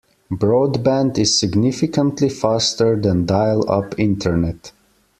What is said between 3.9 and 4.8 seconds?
internet.